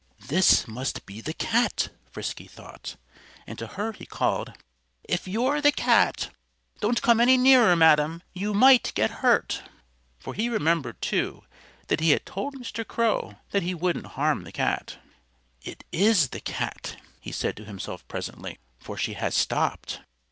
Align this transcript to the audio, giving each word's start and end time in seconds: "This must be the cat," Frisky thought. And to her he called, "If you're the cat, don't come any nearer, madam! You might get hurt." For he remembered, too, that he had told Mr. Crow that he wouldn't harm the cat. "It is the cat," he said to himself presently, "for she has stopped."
"This 0.29 0.67
must 0.67 1.05
be 1.05 1.21
the 1.21 1.35
cat," 1.35 1.89
Frisky 2.09 2.47
thought. 2.47 2.95
And 3.45 3.59
to 3.59 3.67
her 3.67 3.91
he 3.91 4.07
called, 4.07 4.51
"If 5.03 5.27
you're 5.27 5.61
the 5.61 5.71
cat, 5.71 6.31
don't 6.79 7.03
come 7.03 7.19
any 7.21 7.37
nearer, 7.37 7.75
madam! 7.75 8.23
You 8.33 8.55
might 8.55 8.93
get 8.95 9.11
hurt." 9.21 9.61
For 10.17 10.33
he 10.33 10.49
remembered, 10.49 10.99
too, 11.03 11.43
that 11.85 11.99
he 11.99 12.09
had 12.09 12.25
told 12.25 12.55
Mr. 12.55 12.83
Crow 12.83 13.35
that 13.51 13.61
he 13.61 13.75
wouldn't 13.75 14.07
harm 14.17 14.43
the 14.43 14.51
cat. 14.51 14.97
"It 15.61 15.83
is 15.91 16.29
the 16.29 16.39
cat," 16.41 16.97
he 17.19 17.31
said 17.31 17.55
to 17.57 17.65
himself 17.65 18.03
presently, 18.07 18.57
"for 18.79 18.97
she 18.97 19.13
has 19.13 19.35
stopped." 19.35 19.99